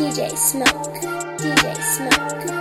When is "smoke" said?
0.34-0.98, 1.82-2.59